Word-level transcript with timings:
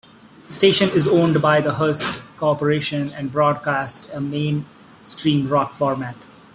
The 0.47 0.51
station 0.51 0.89
is 0.89 1.07
owned 1.07 1.43
by 1.43 1.61
the 1.61 1.75
Hearst 1.75 2.21
Corporation 2.35 3.11
and 3.15 3.31
broadcasts 3.31 4.09
a 4.09 4.19
mainstream 4.19 5.47
rock 5.47 5.73
format. 5.75 6.15